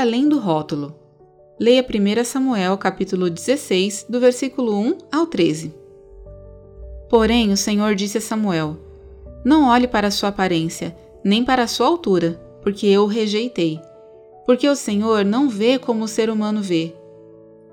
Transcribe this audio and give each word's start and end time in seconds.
além 0.00 0.28
do 0.28 0.38
rótulo. 0.38 0.94
Leia 1.58 1.84
1 1.84 2.24
Samuel 2.24 2.78
capítulo 2.78 3.28
16, 3.28 4.06
do 4.08 4.18
versículo 4.18 4.74
1 4.74 4.98
ao 5.12 5.26
13. 5.26 5.74
Porém, 7.10 7.52
o 7.52 7.56
Senhor 7.56 7.94
disse 7.94 8.16
a 8.16 8.20
Samuel: 8.20 8.78
Não 9.44 9.68
olhe 9.68 9.86
para 9.86 10.08
a 10.08 10.10
sua 10.10 10.30
aparência, 10.30 10.96
nem 11.22 11.44
para 11.44 11.64
a 11.64 11.66
sua 11.66 11.86
altura, 11.86 12.40
porque 12.62 12.86
eu 12.86 13.02
o 13.02 13.06
rejeitei. 13.06 13.78
Porque 14.46 14.66
o 14.66 14.74
Senhor 14.74 15.22
não 15.22 15.50
vê 15.50 15.78
como 15.78 16.04
o 16.04 16.08
ser 16.08 16.30
humano 16.30 16.62
vê. 16.62 16.94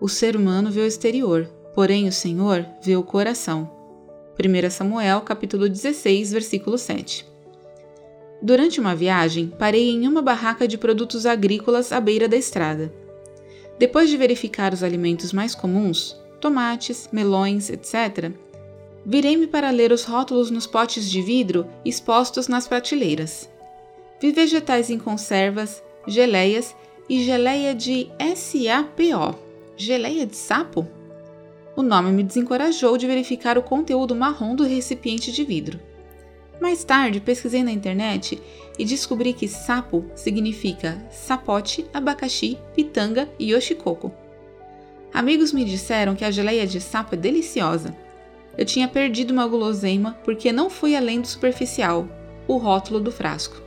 O 0.00 0.08
ser 0.08 0.34
humano 0.34 0.68
vê 0.68 0.80
o 0.80 0.86
exterior, 0.86 1.48
porém 1.74 2.08
o 2.08 2.12
Senhor 2.12 2.66
vê 2.82 2.96
o 2.96 3.04
coração. 3.04 3.70
1 4.38 4.70
Samuel 4.70 5.20
capítulo 5.20 5.68
16, 5.68 6.32
versículo 6.32 6.76
7. 6.76 7.35
Durante 8.46 8.78
uma 8.78 8.94
viagem, 8.94 9.52
parei 9.58 9.90
em 9.90 10.06
uma 10.06 10.22
barraca 10.22 10.68
de 10.68 10.78
produtos 10.78 11.26
agrícolas 11.26 11.90
à 11.90 11.98
beira 11.98 12.28
da 12.28 12.36
estrada. 12.36 12.94
Depois 13.76 14.08
de 14.08 14.16
verificar 14.16 14.72
os 14.72 14.84
alimentos 14.84 15.32
mais 15.32 15.52
comuns, 15.52 16.16
tomates, 16.40 17.08
melões, 17.10 17.68
etc., 17.68 18.30
virei-me 19.04 19.48
para 19.48 19.70
ler 19.70 19.90
os 19.90 20.04
rótulos 20.04 20.48
nos 20.48 20.64
potes 20.64 21.10
de 21.10 21.20
vidro 21.20 21.66
expostos 21.84 22.46
nas 22.46 22.68
prateleiras. 22.68 23.50
Vi 24.20 24.30
vegetais 24.30 24.90
em 24.90 24.98
conservas, 25.00 25.82
geleias 26.06 26.72
e 27.08 27.24
geleia 27.24 27.74
de 27.74 28.08
SAPO. 28.36 29.36
Geleia 29.76 30.24
de 30.24 30.36
sapo? 30.36 30.86
O 31.74 31.82
nome 31.82 32.12
me 32.12 32.22
desencorajou 32.22 32.96
de 32.96 33.08
verificar 33.08 33.58
o 33.58 33.62
conteúdo 33.62 34.14
marrom 34.14 34.54
do 34.54 34.62
recipiente 34.62 35.32
de 35.32 35.42
vidro. 35.42 35.80
Mais 36.60 36.84
tarde, 36.84 37.20
pesquisei 37.20 37.62
na 37.62 37.70
internet 37.70 38.40
e 38.78 38.84
descobri 38.84 39.32
que 39.32 39.46
sapo 39.46 40.04
significa 40.14 41.04
sapote, 41.10 41.86
abacaxi, 41.92 42.58
pitanga 42.74 43.28
e 43.38 43.52
yoshikoko. 43.52 44.12
Amigos 45.12 45.52
me 45.52 45.64
disseram 45.64 46.14
que 46.14 46.24
a 46.24 46.30
geleia 46.30 46.66
de 46.66 46.80
sapo 46.80 47.14
é 47.14 47.18
deliciosa. 47.18 47.96
Eu 48.56 48.64
tinha 48.64 48.88
perdido 48.88 49.32
uma 49.32 49.46
guloseima 49.46 50.18
porque 50.24 50.52
não 50.52 50.70
fui 50.70 50.96
além 50.96 51.20
do 51.20 51.26
superficial, 51.26 52.08
o 52.48 52.56
rótulo 52.56 53.00
do 53.00 53.12
frasco. 53.12 53.62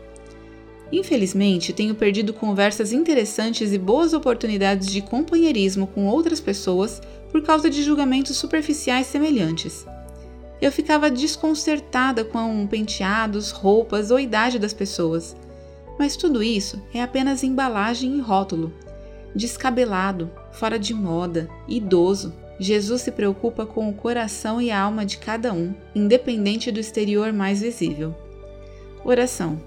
Infelizmente, 0.92 1.72
tenho 1.72 1.94
perdido 1.94 2.34
conversas 2.34 2.92
interessantes 2.92 3.72
e 3.72 3.78
boas 3.78 4.14
oportunidades 4.14 4.88
de 4.88 5.02
companheirismo 5.02 5.86
com 5.86 6.08
outras 6.08 6.40
pessoas 6.40 7.00
por 7.31 7.44
causa 7.44 7.70
de 7.70 7.84
julgamentos 7.84 8.38
superficiais 8.38 9.06
semelhantes. 9.06 9.86
Eu 10.62 10.72
ficava 10.72 11.10
desconcertada 11.10 12.26
com 12.26 12.68
penteados, 12.68 13.52
roupas 13.52 14.12
ou 14.12 14.20
idade 14.20 14.60
das 14.60 14.74
pessoas. 14.74 15.36
Mas 15.98 16.16
tudo 16.16 16.44
isso 16.44 16.82
é 16.94 17.02
apenas 17.02 17.44
embalagem 17.44 18.18
e 18.18 18.22
rótulo. 18.22 18.74
Descabelado, 19.34 20.30
fora 20.52 20.78
de 20.78 20.94
moda, 20.94 21.50
idoso, 21.68 22.34
Jesus 22.60 23.04
se 23.04 23.12
preocupa 23.12 23.66
com 23.66 23.90
o 23.90 23.94
coração 23.94 24.62
e 24.62 24.70
a 24.70 24.82
alma 24.82 25.06
de 25.06 25.18
cada 25.18 25.54
um, 25.54 25.74
independente 25.96 26.72
do 26.72 26.80
exterior 26.80 27.32
mais 27.32 27.62
visível. 27.62 28.14
Oração. 29.04 29.62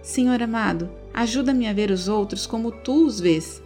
Senhor 0.00 0.40
amado, 0.40 0.88
ajuda-me 1.12 1.66
a 1.66 1.72
ver 1.72 1.90
os 1.90 2.06
outros 2.06 2.46
como 2.46 2.70
tu 2.70 3.04
os 3.04 3.18
vês. 3.18 3.60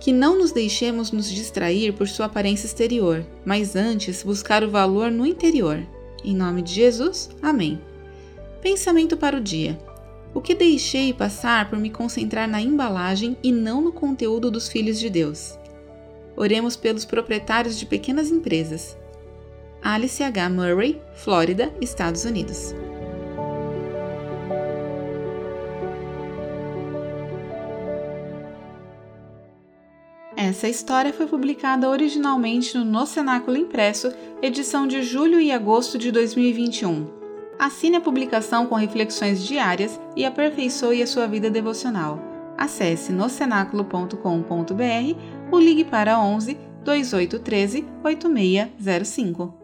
Que 0.00 0.12
não 0.12 0.38
nos 0.38 0.50
deixemos 0.50 1.12
nos 1.12 1.30
distrair 1.30 1.92
por 1.92 2.08
sua 2.08 2.26
aparência 2.26 2.66
exterior, 2.66 3.24
mas 3.44 3.76
antes 3.76 4.24
buscar 4.24 4.64
o 4.64 4.70
valor 4.70 5.10
no 5.10 5.24
interior. 5.24 5.86
Em 6.24 6.34
nome 6.34 6.62
de 6.62 6.74
Jesus, 6.74 7.30
amém. 7.42 7.80
Pensamento 8.60 9.16
para 9.16 9.36
o 9.36 9.40
dia. 9.40 9.78
O 10.32 10.40
que 10.40 10.54
deixei 10.54 11.12
passar 11.12 11.68
por 11.68 11.78
me 11.78 11.90
concentrar 11.90 12.48
na 12.48 12.60
embalagem 12.60 13.36
e 13.42 13.50
não 13.50 13.80
no 13.80 13.92
conteúdo 13.92 14.50
dos 14.50 14.68
filhos 14.68 15.00
de 15.00 15.10
Deus? 15.10 15.58
Oremos 16.36 16.76
pelos 16.76 17.04
proprietários 17.04 17.78
de 17.78 17.86
pequenas 17.86 18.30
empresas. 18.30 18.96
Alice 19.82 20.22
H. 20.22 20.48
Murray, 20.50 21.00
Flórida, 21.14 21.72
Estados 21.80 22.24
Unidos. 22.24 22.74
Essa 30.36 30.68
história 30.68 31.12
foi 31.12 31.26
publicada 31.26 31.88
originalmente 31.88 32.78
no 32.78 32.84
No 32.84 33.04
Cenáculo 33.04 33.56
Impresso, 33.56 34.12
edição 34.40 34.86
de 34.86 35.02
julho 35.02 35.40
e 35.40 35.50
agosto 35.50 35.98
de 35.98 36.12
2021. 36.12 37.06
Assine 37.58 37.96
a 37.96 38.00
publicação 38.00 38.66
com 38.66 38.74
reflexões 38.76 39.44
diárias 39.44 40.00
e 40.16 40.24
aperfeiçoe 40.24 41.02
a 41.02 41.06
sua 41.06 41.26
vida 41.26 41.50
devocional. 41.50 42.18
Acesse 42.56 43.12
nocenáculo.com.br 43.12 44.16
ou 45.50 45.58
ligue 45.58 45.84
para 45.84 46.18
11 46.18 46.56
2813 46.84 47.84
8605. 48.02 49.59